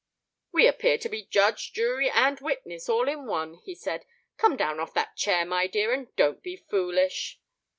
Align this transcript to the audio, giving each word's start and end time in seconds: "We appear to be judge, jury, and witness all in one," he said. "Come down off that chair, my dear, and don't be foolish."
"We 0.51 0.65
appear 0.65 0.97
to 0.97 1.09
be 1.09 1.27
judge, 1.27 1.73
jury, 1.73 2.09
and 2.09 2.39
witness 2.39 2.89
all 2.89 3.07
in 3.07 3.27
one," 3.27 3.59
he 3.63 3.75
said. 3.75 4.07
"Come 4.35 4.57
down 4.57 4.79
off 4.79 4.95
that 4.95 5.15
chair, 5.15 5.45
my 5.45 5.67
dear, 5.67 5.93
and 5.93 6.07
don't 6.15 6.41
be 6.41 6.57
foolish." 6.57 7.39